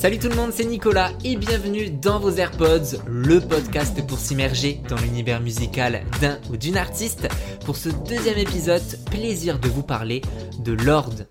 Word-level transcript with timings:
Salut 0.00 0.18
tout 0.18 0.30
le 0.30 0.34
monde, 0.34 0.50
c'est 0.50 0.64
Nicolas 0.64 1.10
et 1.26 1.36
bienvenue 1.36 1.90
dans 1.90 2.18
vos 2.18 2.30
AirPods, 2.30 3.04
le 3.06 3.38
podcast 3.38 4.00
pour 4.06 4.18
s'immerger 4.18 4.80
dans 4.88 4.96
l'univers 4.96 5.42
musical 5.42 6.04
d'un 6.22 6.38
ou 6.50 6.56
d'une 6.56 6.78
artiste. 6.78 7.28
Pour 7.66 7.76
ce 7.76 7.90
deuxième 7.90 8.38
épisode, 8.38 8.80
plaisir 9.10 9.58
de 9.58 9.68
vous 9.68 9.82
parler 9.82 10.22
de 10.60 10.72
Lord. 10.72 11.26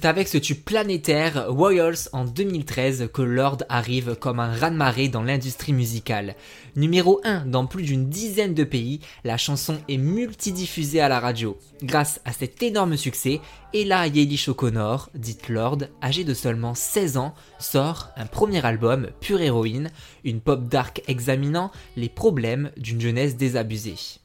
C'est 0.00 0.08
avec 0.08 0.28
ce 0.28 0.38
tube 0.38 0.64
planétaire 0.64 1.44
Royals 1.50 2.08
en 2.14 2.24
2013 2.24 3.10
que 3.12 3.20
Lord 3.20 3.58
arrive 3.68 4.14
comme 4.14 4.40
un 4.40 4.50
raz-de-marée 4.50 5.08
dans 5.08 5.22
l'industrie 5.22 5.74
musicale. 5.74 6.36
Numéro 6.74 7.20
1 7.22 7.44
dans 7.44 7.66
plus 7.66 7.82
d'une 7.82 8.08
dizaine 8.08 8.54
de 8.54 8.64
pays, 8.64 9.00
la 9.24 9.36
chanson 9.36 9.76
est 9.90 9.98
multidiffusée 9.98 11.02
à 11.02 11.10
la 11.10 11.20
radio. 11.20 11.58
Grâce 11.82 12.22
à 12.24 12.32
cet 12.32 12.62
énorme 12.62 12.96
succès, 12.96 13.42
Ella 13.74 14.06
Yelish 14.06 14.48
O'Connor, 14.48 15.10
dite 15.14 15.50
Lord, 15.50 15.80
âgée 16.02 16.24
de 16.24 16.32
seulement 16.32 16.74
16 16.74 17.18
ans, 17.18 17.34
sort 17.58 18.08
un 18.16 18.24
premier 18.24 18.64
album, 18.64 19.08
Pure 19.20 19.42
Héroïne, 19.42 19.90
une 20.24 20.40
pop 20.40 20.66
dark 20.66 21.02
examinant 21.08 21.70
les 21.96 22.08
problèmes 22.08 22.70
d'une 22.78 23.02
jeunesse 23.02 23.36
désabusée. 23.36 24.19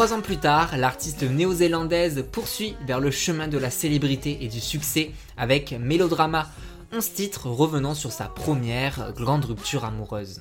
Trois 0.00 0.14
ans 0.14 0.22
plus 0.22 0.38
tard, 0.38 0.78
l'artiste 0.78 1.24
néo-zélandaise 1.24 2.24
poursuit 2.32 2.74
vers 2.86 3.00
le 3.00 3.10
chemin 3.10 3.48
de 3.48 3.58
la 3.58 3.68
célébrité 3.68 4.38
et 4.40 4.48
du 4.48 4.58
succès 4.58 5.10
avec 5.36 5.72
Mélodrama, 5.78 6.46
11 6.90 7.12
titres 7.12 7.50
revenant 7.50 7.92
sur 7.92 8.10
sa 8.10 8.24
première 8.24 9.12
grande 9.14 9.44
rupture 9.44 9.84
amoureuse. 9.84 10.40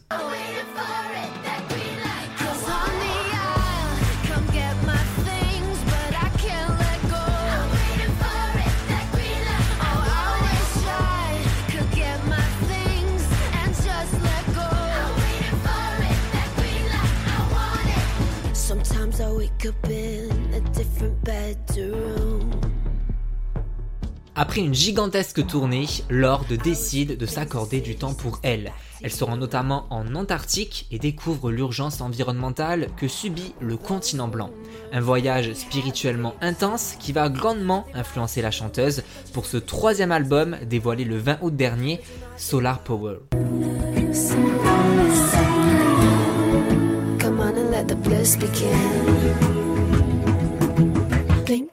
Après 24.35 24.61
une 24.61 24.73
gigantesque 24.73 25.45
tournée, 25.45 25.85
Lord 26.09 26.45
décide 26.63 27.17
de 27.17 27.25
s'accorder 27.25 27.81
du 27.81 27.97
temps 27.97 28.13
pour 28.13 28.39
elle. 28.41 28.71
Elle 29.01 29.11
se 29.11 29.25
rend 29.25 29.35
notamment 29.35 29.85
en 29.89 30.15
Antarctique 30.15 30.87
et 30.91 30.97
découvre 30.97 31.51
l'urgence 31.51 31.99
environnementale 31.99 32.87
que 32.95 33.09
subit 33.09 33.53
le 33.59 33.75
continent 33.75 34.29
blanc. 34.29 34.49
Un 34.93 35.01
voyage 35.01 35.51
spirituellement 35.53 36.35
intense 36.39 36.95
qui 36.99 37.11
va 37.11 37.27
grandement 37.27 37.85
influencer 37.93 38.41
la 38.41 38.51
chanteuse 38.51 39.03
pour 39.33 39.45
ce 39.45 39.57
troisième 39.57 40.13
album 40.13 40.55
dévoilé 40.65 41.03
le 41.03 41.17
20 41.17 41.39
août 41.41 41.55
dernier, 41.55 41.99
Solar 42.37 42.79
Power. 42.79 43.17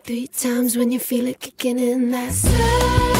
Three 0.06 0.28
times 0.28 0.76
when 0.76 0.92
you 0.92 1.00
feel 1.00 1.26
it 1.26 1.40
kicking 1.40 1.80
in. 1.80 2.12
That's. 2.12 2.44
premier 2.44 3.15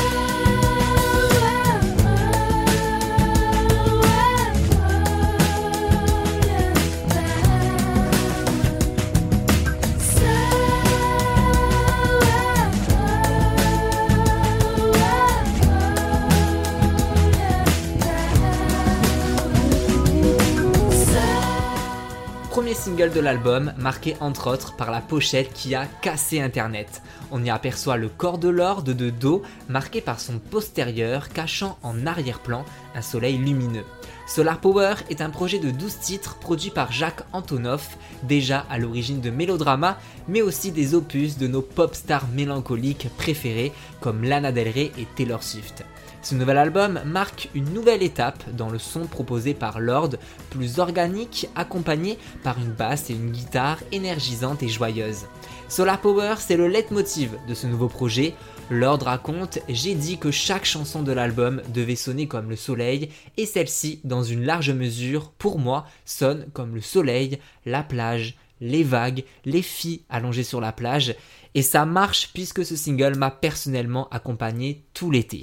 single 22.87 23.11
de 23.11 23.19
l'album, 23.19 23.73
marqué 23.79 24.15
entre 24.21 24.49
autres 24.49 24.77
par 24.77 24.93
la 24.93 25.01
pochette 25.01 25.53
qui 25.53 25.75
a 25.75 25.87
cassé 25.87 26.41
internet. 26.41 27.03
On 27.33 27.43
y 27.43 27.51
aperçoit 27.51 27.97
le 27.97 28.09
corps 28.09 28.39
de 28.39 28.49
Lord 28.49 28.85
de 28.85 29.11
dos, 29.11 29.43
marqué 29.69 30.01
par 30.01 30.21
son 30.21 30.39
postérieur, 30.39 31.31
cachant 31.31 31.79
en 31.83 32.07
arrière-plan 32.07 32.65
un 32.95 33.03
soleil 33.03 33.39
lumineux. 33.39 33.85
Solar 34.29 34.61
Power 34.61 34.95
est 35.11 35.21
un 35.21 35.31
projet 35.31 35.59
de 35.59 35.73
12 35.73 35.99
titres 35.99 36.37
produit 36.37 36.71
par 36.71 36.93
Jacques 36.93 37.25
Antonoff, 37.33 37.99
déjà 38.23 38.65
à 38.71 38.79
l'origine 38.79 39.21
de 39.21 39.31
Mélodrama, 39.31 39.99
mais 40.29 40.41
aussi 40.41 40.71
des 40.71 40.95
opus 40.95 41.39
de 41.39 41.49
nos 41.49 41.63
pop 41.63 41.93
stars 41.93 42.29
mélancoliques 42.29 43.09
préférés 43.17 43.73
comme 44.01 44.23
Lana 44.23 44.53
Del 44.53 44.69
Rey 44.69 44.93
et 44.97 45.09
Taylor 45.17 45.43
Swift. 45.43 45.85
Ce 46.29 46.35
nouvel 46.35 46.59
album 46.59 47.01
marque 47.07 47.51
une 47.55 47.73
nouvelle 47.73 48.03
étape 48.03 48.43
dans 48.57 48.69
le 48.69 48.81
son 48.81 49.07
proposé 49.07 49.55
par 49.55 49.79
Lord, 49.79 50.17
plus 50.51 50.81
organique, 50.81 51.49
accompagné 51.55 52.19
par 52.43 52.59
une 52.59 52.73
basse 52.73 53.11
et 53.11 53.13
une 53.13 53.31
guitare 53.31 53.79
énergisantes 53.93 54.61
et 54.65 54.69
joyeuses. 54.69 55.27
Solar 55.69 56.01
Power, 56.01 56.35
c'est 56.41 56.57
le 56.57 56.67
leitmotiv 56.67 57.31
de 57.47 57.55
ce 57.55 57.69
nouveau 57.69 57.87
projet. 57.87 58.35
Lord 58.71 59.03
raconte 59.05 59.61
J'ai 59.69 59.95
dit 59.95 60.19
que 60.19 60.33
chaque 60.33 60.65
chanson 60.65 61.05
de 61.05 61.13
l'album 61.13 61.63
devait 61.73 61.95
sonner 61.95 62.27
comme 62.27 62.51
le 62.51 62.57
soleil, 62.57 63.11
et 63.37 63.47
celle-ci, 63.47 64.01
dans 64.03 64.25
une 64.25 64.45
large 64.45 64.73
mesure, 64.73 65.31
pour 65.39 65.61
moi, 65.61 65.87
sonne 66.05 66.47
comme 66.53 66.75
le 66.75 66.81
soleil, 66.81 67.39
la 67.67 67.85
plage, 67.85 68.35
les 68.61 68.83
vagues, 68.83 69.23
les 69.45 69.63
filles 69.63 70.03
allongées 70.09 70.43
sur 70.43 70.61
la 70.61 70.73
plage, 70.73 71.15
et 71.55 71.63
ça 71.63 71.87
marche 71.87 72.31
puisque 72.35 72.65
ce 72.65 72.75
single 72.75 73.17
m'a 73.17 73.31
personnellement 73.31 74.09
accompagné 74.09 74.83
tout 74.93 75.13
l'été. 75.13 75.43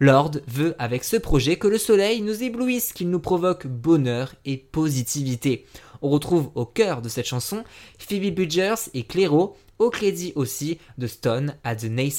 Lord 0.00 0.32
veut 0.46 0.74
avec 0.78 1.04
ce 1.04 1.16
projet 1.16 1.56
que 1.56 1.68
le 1.68 1.78
soleil 1.78 2.20
nous 2.22 2.42
éblouisse, 2.42 2.92
qu'il 2.92 3.10
nous 3.10 3.20
provoque 3.20 3.66
bonheur 3.66 4.34
et 4.44 4.56
positivité. 4.56 5.66
On 6.02 6.10
retrouve 6.10 6.50
au 6.54 6.66
cœur 6.66 7.00
de 7.00 7.08
cette 7.08 7.26
chanson 7.26 7.64
Phoebe 7.98 8.34
Bridgers 8.34 8.90
et 8.92 9.04
Clairo, 9.04 9.56
au 9.78 9.90
crédit 9.90 10.32
aussi 10.36 10.78
de 10.98 11.06
Stone 11.06 11.54
at 11.64 11.76
the 11.76 11.84
Nay 11.84 12.10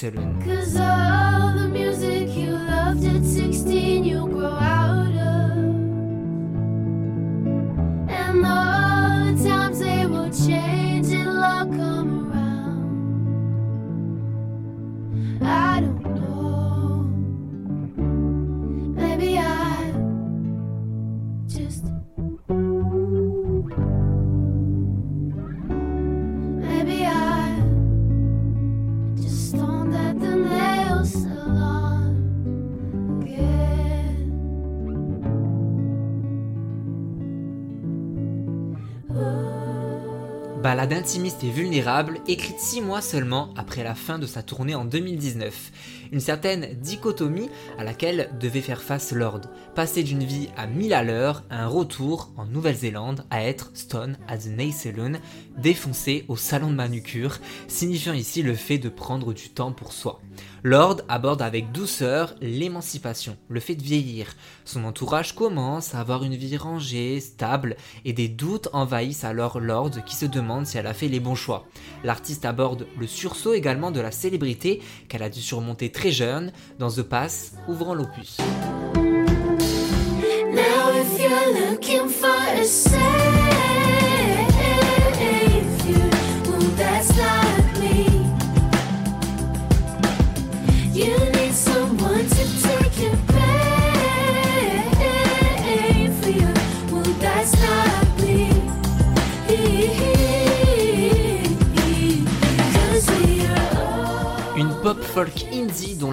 Balade 40.65 40.93
intimiste 40.93 41.43
et 41.43 41.51
vulnérable, 41.51 42.21
écrite 42.27 42.59
6 42.59 42.81
mois 42.81 43.01
seulement 43.01 43.53
après 43.55 43.83
la 43.83 43.93
fin 43.93 44.17
de 44.17 44.25
sa 44.25 44.41
tournée 44.41 44.73
en 44.73 44.83
2019. 44.83 46.04
Une 46.15 46.21
certaine 46.21 46.73
dichotomie 46.79 47.49
à 47.77 47.83
laquelle 47.83 48.29
devait 48.39 48.61
faire 48.61 48.81
face 48.81 49.11
Lord. 49.11 49.41
Passer 49.75 50.01
d'une 50.01 50.23
vie 50.23 50.47
à 50.55 50.65
1000 50.65 50.93
à 50.93 51.03
l'heure 51.03 51.43
à 51.49 51.65
un 51.65 51.67
retour 51.67 52.31
en 52.37 52.45
Nouvelle-Zélande 52.45 53.25
à 53.29 53.43
être 53.43 53.71
Stone 53.73 54.17
at 54.29 54.37
the 54.37 54.47
Nail 54.47 54.71
Saloon, 54.71 55.19
défoncé 55.57 56.23
au 56.29 56.37
salon 56.37 56.69
de 56.69 56.75
manucure, 56.75 57.39
signifiant 57.67 58.13
ici 58.13 58.43
le 58.43 58.55
fait 58.55 58.77
de 58.77 58.87
prendre 58.87 59.33
du 59.33 59.49
temps 59.49 59.73
pour 59.73 59.91
soi. 59.91 60.21
Lord 60.63 61.01
aborde 61.09 61.41
avec 61.41 61.71
douceur 61.71 62.33
l'émancipation, 62.41 63.37
le 63.49 63.59
fait 63.59 63.75
de 63.75 63.83
vieillir. 63.83 64.33
Son 64.63 64.83
entourage 64.83 65.35
commence 65.35 65.93
à 65.93 65.99
avoir 65.99 66.23
une 66.23 66.35
vie 66.35 66.57
rangée, 66.57 67.19
stable, 67.19 67.75
et 68.03 68.13
des 68.13 68.29
doutes 68.29 68.69
envahissent 68.73 69.25
alors 69.25 69.59
Lord 69.59 70.03
qui 70.05 70.15
se 70.15 70.25
demande 70.25 70.65
si 70.65 70.77
elle 70.77 70.87
a 70.87 70.95
fait 70.95 71.07
les 71.07 71.19
bons 71.19 71.35
choix. 71.35 71.67
L'artiste 72.03 72.45
aborde 72.45 72.87
le 72.97 73.05
sursaut 73.05 73.53
également 73.53 73.91
de 73.91 74.01
la 74.01 74.11
célébrité 74.11 74.81
qu'elle 75.07 75.21
a 75.21 75.29
dû 75.29 75.41
surmonter 75.41 75.91
très 75.91 76.04
jeune 76.11 76.51
dans 76.79 76.89
The 76.89 77.01
Pass, 77.01 77.53
ouvrant 77.67 77.93
l'opus. 77.93 78.37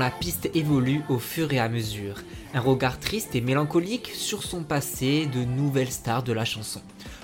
La 0.02 0.10
piste 0.10 0.50
évolue 0.54 1.02
au 1.08 1.20
fur 1.20 1.52
et 1.52 1.60
à 1.60 1.68
mesure. 1.68 2.16
Un 2.54 2.60
regard 2.60 2.98
triste 2.98 3.36
et 3.36 3.40
mélancolique 3.40 4.10
sur 4.12 4.42
son 4.42 4.64
passé 4.64 5.26
de 5.32 5.44
nouvelle 5.44 5.92
star 5.92 6.24
de 6.24 6.32
la 6.32 6.44
chanson. 6.44 6.80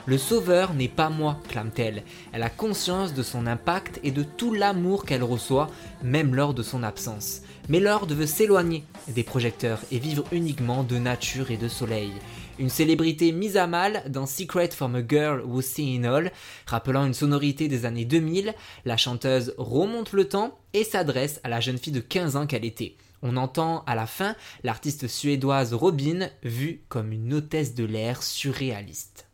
Le 0.06 0.16
sauveur 0.16 0.75
n'est 0.75 0.86
pas 0.86 1.10
moi, 1.10 1.40
clame-t-elle. 1.48 2.04
Elle 2.30 2.44
a 2.44 2.50
conscience 2.50 3.14
de 3.14 3.25
son 3.25 3.48
impact 3.48 3.98
et 4.04 4.12
de 4.12 4.22
tout 4.22 4.54
l'amour 4.54 5.04
qu'elle 5.04 5.25
reçoit, 5.25 5.66
même 6.04 6.36
lors 6.36 6.54
de 6.54 6.62
son 6.62 6.84
absence. 6.84 7.40
Mais 7.69 7.80
Lord 7.80 8.06
veut 8.06 8.26
s'éloigner 8.26 8.84
des 9.08 9.24
projecteurs 9.24 9.81
et 9.90 9.98
vivre 9.98 10.22
uniquement 10.31 10.84
de 10.84 10.98
nature 10.98 11.50
et 11.50 11.56
de 11.56 11.66
soleil 11.66 12.12
une 12.58 12.69
célébrité 12.69 13.32
mise 13.32 13.56
à 13.56 13.66
mal 13.66 14.02
dans 14.08 14.26
Secret 14.26 14.70
from 14.70 14.94
a 14.94 15.02
Girl 15.06 15.43
Who's 15.44 15.66
Seen 15.66 16.05
All, 16.05 16.32
rappelant 16.66 17.06
une 17.06 17.14
sonorité 17.14 17.69
des 17.69 17.84
années 17.84 18.05
2000, 18.05 18.55
la 18.84 18.96
chanteuse 18.96 19.55
remonte 19.58 20.12
le 20.12 20.28
temps 20.28 20.58
et 20.75 20.84
s'adresse 20.84 21.40
à 21.44 21.49
la 21.49 21.60
jeune 21.60 21.78
fille 21.78 21.93
de 21.93 22.00
15 22.00 22.37
ans 22.37 22.46
qu'elle 22.46 22.64
était. 22.64 22.96
On 23.22 23.37
entend 23.37 23.82
à 23.87 23.94
la 23.94 24.06
fin 24.06 24.37
l'artiste 24.62 25.08
suédoise 25.08 25.75
Robin 25.75 26.28
vue 26.43 26.82
comme 26.88 27.12
une 27.12 27.34
hôtesse 27.34 27.75
de 27.75 27.84
l'air 27.84 28.22
surréaliste. 28.22 29.26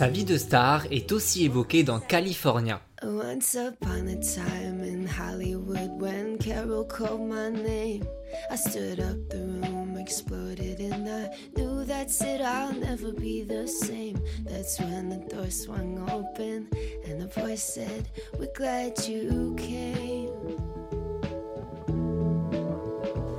Sa 0.00 0.08
vie 0.08 0.24
de 0.24 0.38
star 0.38 0.86
est 0.90 1.12
aussi 1.12 1.44
évoquée 1.44 1.82
dans 1.82 2.00
California. 2.00 2.80
Once 3.02 3.54
upon 3.54 4.08
a 4.08 4.16
time 4.16 4.82
in 4.82 5.06
Hollywood, 5.06 6.00
when 6.00 6.38
Carol 6.38 6.86
called 6.86 7.28
my 7.28 7.50
name, 7.50 8.02
I 8.50 8.56
stood 8.56 8.98
up, 8.98 9.18
the 9.28 9.44
room 9.44 9.98
exploded, 9.98 10.80
and 10.80 11.06
I 11.06 11.28
knew 11.54 11.84
that's 11.84 12.22
it, 12.22 12.40
I'll 12.40 12.72
never 12.72 13.12
be 13.12 13.42
the 13.42 13.68
same. 13.68 14.18
That's 14.48 14.80
when 14.80 15.10
the 15.10 15.18
door 15.34 15.50
swung 15.50 15.98
open, 16.10 16.68
and 17.06 17.20
the 17.20 17.28
voice 17.38 17.62
said, 17.62 18.08
We're 18.38 18.54
glad 18.56 19.06
you 19.06 19.54
came. 19.58 20.19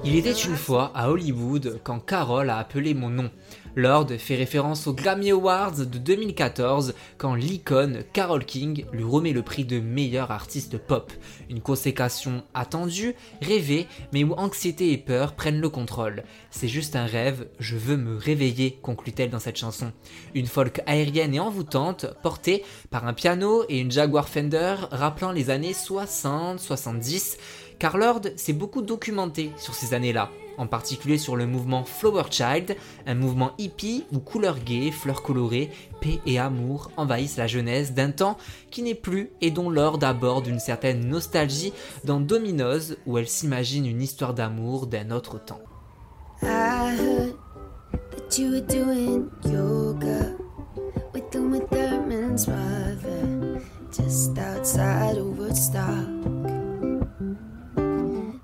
Il 0.04 0.16
était 0.16 0.32
une 0.32 0.56
fois 0.56 0.92
à 0.96 1.12
Hollywood 1.12 1.80
quand 1.84 2.00
Carol 2.00 2.50
a 2.50 2.58
appelé 2.58 2.96
mon 2.96 3.10
nom. 3.10 3.30
Lord 3.76 4.08
fait 4.18 4.36
référence 4.36 4.88
aux 4.88 4.94
Grammy 4.94 5.32
Awards 5.32 5.78
de 5.78 5.98
2014 5.98 6.96
quand 7.18 7.36
l'icône 7.36 8.04
Carol 8.12 8.44
King 8.44 8.86
lui 8.92 9.04
remet 9.04 9.32
le 9.32 9.44
prix 9.44 9.64
de 9.64 9.80
meilleur 9.80 10.32
artiste 10.32 10.78
pop. 10.78 11.14
Une 11.50 11.62
consécration 11.62 12.44
attendue, 12.54 13.16
rêvée, 13.42 13.88
mais 14.12 14.24
où 14.24 14.34
anxiété 14.34 14.92
et 14.92 14.98
peur 14.98 15.34
prennent 15.34 15.62
le 15.62 15.70
contrôle. 15.70 16.24
C'est 16.50 16.68
juste 16.68 16.96
un 16.96 17.06
rêve, 17.06 17.48
je 17.60 17.78
veux 17.78 17.96
me 17.96 18.18
réveiller, 18.18 18.80
conclut-elle 18.82 19.30
dans 19.30 19.40
cette 19.40 19.58
chanson. 19.58 19.94
Une 20.34 20.48
folk 20.48 20.82
aérienne 20.88 21.36
et 21.36 21.40
envoûtante, 21.40 22.08
portée 22.24 22.66
par 22.90 23.08
un 23.08 23.14
piano 23.14 23.64
et 23.70 23.80
une 23.80 23.92
Jaguar 23.92 24.28
Fender 24.28 24.76
rappelant 24.92 25.32
les 25.32 25.50
années 25.50 25.74
60-70 25.74 27.38
car 27.82 27.98
Lord 27.98 28.22
s'est 28.36 28.54
beaucoup 28.54 28.84
documenté 28.84 29.52
sur 29.58 29.74
ces 29.74 29.96
années-là, 29.96 30.30
en 30.60 30.68
particulier 30.68 31.18
sur 31.18 31.36
le 31.36 31.48
mouvement 31.48 31.84
Flower 31.84 32.26
Child, 32.30 32.76
un 33.08 33.16
mouvement 33.16 33.54
hippie 33.58 34.06
où 34.14 34.20
couleurs 34.20 34.60
gaies, 34.60 34.92
fleurs 34.92 35.24
colorées, 35.24 35.72
paix 36.00 36.20
et 36.28 36.38
amour 36.38 36.92
envahissent 36.96 37.38
la 37.38 37.48
jeunesse 37.48 37.94
d'un 37.94 38.12
temps 38.12 38.38
qui 38.70 38.84
n'est 38.84 38.94
plus 38.94 39.32
et 39.42 39.50
dont 39.50 39.72
Lord 39.72 39.98
aborde 40.04 40.46
une 40.46 40.60
certaine 40.60 41.08
nostalgie 41.08 41.74
dans 42.04 42.20
Dominoes 42.20 42.98
où 43.08 43.18
elle 43.18 43.28
s'imagine 43.28 43.88
une 43.88 44.04
histoire 44.04 44.36
d'amour 44.36 44.86
d'un 44.86 45.10
autre 45.10 45.44
temps. 45.44 45.62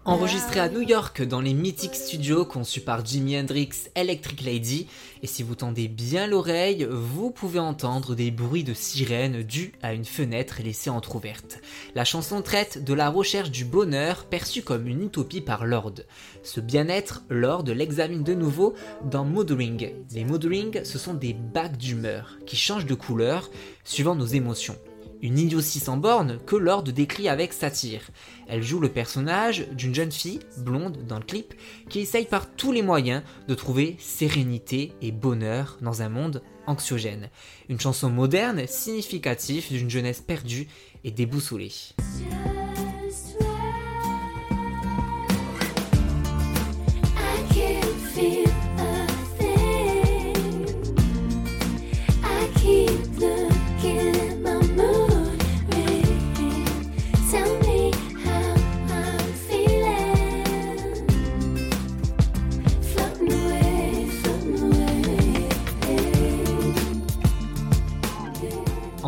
Enregistré 0.08 0.62
à 0.62 0.70
New 0.70 0.84
York 0.84 1.22
dans 1.22 1.42
les 1.42 1.54
mythiques 1.54 1.94
studios 1.94 2.46
conçus 2.46 2.80
par 2.80 3.06
Jimi 3.06 3.38
Hendrix 3.38 3.72
Electric 3.94 4.42
Lady, 4.42 4.88
et 5.22 5.28
si 5.28 5.44
vous 5.44 5.56
tendez 5.56 5.90
bien 5.90 6.28
l'oreille, 6.28 6.88
vous 6.90 7.30
pouvez 7.30 7.60
entendre 7.60 8.16
des 8.16 8.32
bruits 8.32 8.64
de 8.64 8.74
sirènes 8.74 9.44
dus 9.44 9.74
à 9.84 9.94
une 9.94 10.06
fenêtre 10.06 10.62
laissée 10.64 10.90
entr'ouverte. 10.90 11.60
La 11.94 12.06
chanson 12.06 12.42
traite 12.42 12.86
de 12.86 12.94
la 12.94 13.10
recherche 13.10 13.52
du 13.52 13.66
bonheur 13.66 14.24
perçu 14.28 14.62
comme 14.62 14.88
une 14.88 15.04
utopie 15.04 15.42
par 15.42 15.66
Lord. 15.66 15.96
Ce 16.42 16.62
bien-être, 16.62 17.24
Lord 17.28 17.66
l'examine 17.66 18.24
de 18.24 18.34
nouveau 18.34 18.76
dans 19.04 19.26
Mothering. 19.26 19.92
Les 20.14 20.24
Mothering, 20.24 20.86
ce 20.86 20.98
sont 20.98 21.16
des 21.16 21.34
bacs 21.34 21.76
d'humeur 21.76 22.38
qui 22.46 22.56
changent 22.56 22.86
de 22.86 22.96
couleur 22.96 23.52
suivant 23.84 24.16
nos 24.16 24.26
émotions 24.26 24.78
une 25.22 25.40
idiotie 25.40 25.80
sans 25.80 25.98
borne 25.98 26.40
que 26.46 26.56
Lord 26.56 26.84
décrit 26.84 27.30
avec 27.30 27.54
satire. 27.54 28.02
Elle 28.48 28.64
joue 28.64 28.80
le 28.80 28.90
personnage 28.90 29.68
d'une 29.72 29.96
jeune 29.96 30.12
fille, 30.12 30.40
blonde 30.58 31.06
dans 31.08 31.18
le 31.18 31.26
clip, 31.26 31.54
qui 31.90 32.00
essaye 32.00 32.26
par 32.26 32.50
tous 32.50 32.72
les 32.72 32.82
moyens 32.82 33.24
de 33.48 33.56
trouver 33.56 33.96
sérénité 34.00 34.94
et 35.02 35.12
bonheur 35.12 35.78
dans 35.82 36.02
un 36.02 36.10
monde 36.10 36.42
anxiogène. 36.66 37.30
Une 37.70 37.80
chanson 37.80 38.10
moderne, 38.10 38.68
significative 38.68 39.70
d'une 39.70 39.90
jeunesse 39.90 40.22
perdue 40.22 40.68
et 41.04 41.12
déboussolée. 41.12 41.72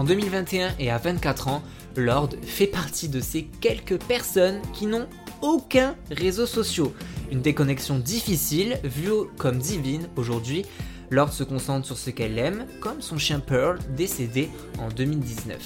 2021 0.09 0.71
et 0.79 0.89
à 0.89 0.97
24 0.97 1.49
ans, 1.49 1.61
Lord 1.95 2.29
fait 2.41 2.65
partie 2.65 3.09
de 3.09 3.19
ces 3.19 3.43
quelques 3.43 4.01
personnes 4.01 4.59
qui 4.73 4.87
n'ont 4.87 5.05
aucun 5.43 5.95
réseau 6.09 6.47
social. 6.47 6.87
Une 7.31 7.41
déconnexion 7.41 7.99
difficile, 7.99 8.79
vue 8.83 9.27
comme 9.37 9.59
divine 9.59 10.07
aujourd'hui. 10.15 10.65
Lord 11.11 11.31
se 11.31 11.43
concentre 11.43 11.85
sur 11.85 11.95
ce 11.99 12.09
qu'elle 12.09 12.39
aime, 12.39 12.65
comme 12.81 13.01
son 13.01 13.19
chien 13.19 13.39
Pearl, 13.39 13.77
décédé 13.95 14.49
en 14.79 14.89
2019. 14.89 15.59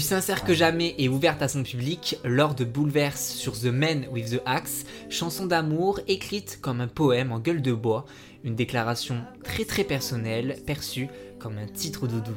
Plus 0.00 0.06
sincère 0.06 0.44
que 0.44 0.54
jamais 0.54 0.94
et 0.96 1.10
ouverte 1.10 1.42
à 1.42 1.48
son 1.48 1.62
public, 1.62 2.16
Lord 2.24 2.54
bouleverse 2.54 3.32
sur 3.32 3.52
The 3.52 3.66
Man 3.66 4.06
with 4.10 4.30
the 4.30 4.40
Axe, 4.46 4.86
chanson 5.10 5.44
d'amour 5.44 6.00
écrite 6.08 6.58
comme 6.62 6.80
un 6.80 6.88
poème 6.88 7.32
en 7.32 7.38
gueule 7.38 7.60
de 7.60 7.74
bois, 7.74 8.06
une 8.42 8.54
déclaration 8.54 9.16
très 9.44 9.66
très 9.66 9.84
personnelle 9.84 10.56
perçue 10.64 11.08
comme 11.38 11.58
un 11.58 11.66
titre 11.66 12.06
doudou. 12.06 12.32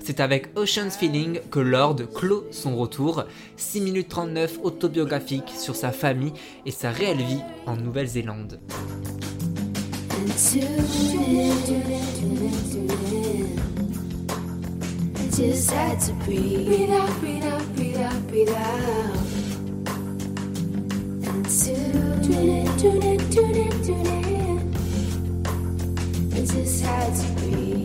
C'est 0.00 0.20
avec 0.20 0.56
Ocean's 0.56 0.96
Feeling 0.96 1.40
que 1.50 1.60
Lord 1.60 1.96
clôt 2.14 2.46
son 2.50 2.76
retour, 2.76 3.24
6 3.56 3.80
minutes 3.82 4.08
39 4.08 4.60
autobiographique 4.62 5.50
sur 5.54 5.76
sa 5.76 5.92
famille 5.92 6.32
et 6.64 6.70
sa 6.70 6.90
réelle 6.90 7.18
vie 7.18 7.42
en 7.66 7.76
Nouvelle-Zélande. 7.76 8.60
Just 15.36 15.70
had 15.70 16.00
to 16.00 16.12
breathe. 16.24 16.66
Breathe 16.66 16.90
out, 16.90 17.20
breathe 17.20 17.44
out, 17.44 17.76
breathe 17.76 17.96
out, 17.98 18.26
breathe 18.26 18.48
out. 18.48 19.14
Tune 21.48 22.48
in, 22.48 22.66
tune 22.78 23.02
in, 23.02 23.18
tune 23.30 23.54
in, 23.54 23.70
tune 23.84 24.06
in. 24.06 24.72
Just 26.46 26.84
had 26.84 27.14
to 27.14 27.26
breathe. 27.40 27.75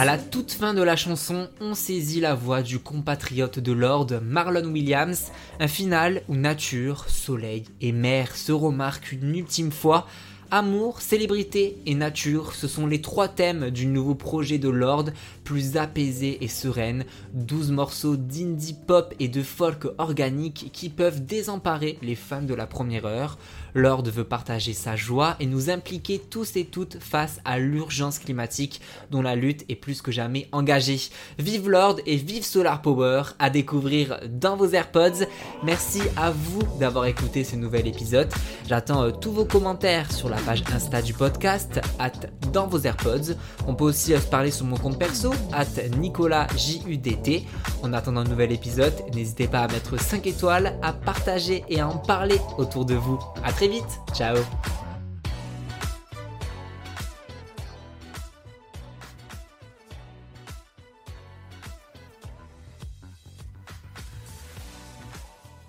À 0.00 0.04
la 0.04 0.16
toute 0.16 0.52
fin 0.52 0.74
de 0.74 0.82
la 0.82 0.94
chanson, 0.94 1.48
on 1.60 1.74
saisit 1.74 2.20
la 2.20 2.36
voix 2.36 2.62
du 2.62 2.78
compatriote 2.78 3.58
de 3.58 3.72
Lord, 3.72 4.06
Marlon 4.22 4.70
Williams, 4.70 5.32
un 5.58 5.66
final 5.66 6.22
où 6.28 6.36
nature, 6.36 7.08
soleil 7.08 7.64
et 7.80 7.90
mer 7.90 8.36
se 8.36 8.52
remarquent 8.52 9.10
une 9.10 9.34
ultime 9.34 9.72
fois 9.72 10.06
Amour, 10.50 11.02
célébrité 11.02 11.76
et 11.84 11.94
nature, 11.94 12.54
ce 12.54 12.68
sont 12.68 12.86
les 12.86 13.02
trois 13.02 13.28
thèmes 13.28 13.68
du 13.68 13.84
nouveau 13.84 14.14
projet 14.14 14.56
de 14.56 14.70
Lord, 14.70 15.10
plus 15.44 15.76
apaisé 15.76 16.42
et 16.42 16.48
sereine, 16.48 17.04
12 17.34 17.70
morceaux 17.70 18.16
d'indie 18.16 18.74
pop 18.86 19.14
et 19.20 19.28
de 19.28 19.42
folk 19.42 19.86
organique 19.98 20.70
qui 20.72 20.88
peuvent 20.88 21.22
désemparer 21.26 21.98
les 22.00 22.14
fans 22.14 22.40
de 22.40 22.54
la 22.54 22.66
première 22.66 23.04
heure. 23.04 23.36
Lord 23.74 24.04
veut 24.04 24.24
partager 24.24 24.72
sa 24.72 24.96
joie 24.96 25.36
et 25.38 25.44
nous 25.44 25.68
impliquer 25.68 26.18
tous 26.18 26.56
et 26.56 26.64
toutes 26.64 26.98
face 26.98 27.40
à 27.44 27.58
l'urgence 27.58 28.18
climatique 28.18 28.80
dont 29.10 29.20
la 29.20 29.36
lutte 29.36 29.66
est 29.68 29.76
plus 29.76 30.00
que 30.00 30.12
jamais 30.12 30.48
engagée. 30.52 31.00
Vive 31.38 31.68
Lord 31.68 31.96
et 32.06 32.16
vive 32.16 32.44
Solar 32.44 32.80
Power 32.80 33.22
à 33.38 33.50
découvrir 33.50 34.18
dans 34.26 34.56
vos 34.56 34.68
AirPods. 34.68 35.26
Merci 35.62 36.00
à 36.16 36.30
vous 36.30 36.62
d'avoir 36.80 37.04
écouté 37.04 37.44
ce 37.44 37.56
nouvel 37.56 37.86
épisode. 37.86 38.32
J'attends 38.66 39.02
euh, 39.02 39.10
tous 39.10 39.32
vos 39.32 39.44
commentaires 39.44 40.10
sur 40.10 40.30
la 40.30 40.37
page 40.40 40.62
Insta 40.74 41.02
du 41.02 41.12
podcast, 41.12 41.80
at 41.98 42.12
dans 42.52 42.66
vos 42.66 42.80
AirPods. 42.80 43.34
On 43.66 43.74
peut 43.74 43.84
aussi 43.84 44.14
euh, 44.14 44.20
se 44.20 44.26
parler 44.26 44.50
sur 44.50 44.66
mon 44.66 44.76
compte 44.76 44.98
perso, 44.98 45.32
at 45.52 45.66
NicolasJUDT. 45.98 47.44
En 47.82 47.92
attendant 47.92 48.20
un 48.20 48.24
nouvel 48.24 48.52
épisode, 48.52 48.94
n'hésitez 49.14 49.48
pas 49.48 49.60
à 49.60 49.68
mettre 49.68 49.98
5 49.98 50.26
étoiles, 50.26 50.78
à 50.82 50.92
partager 50.92 51.64
et 51.68 51.80
à 51.80 51.88
en 51.88 51.98
parler 51.98 52.40
autour 52.56 52.84
de 52.84 52.94
vous. 52.94 53.18
À 53.44 53.52
très 53.52 53.68
vite, 53.68 54.00
ciao 54.14 54.36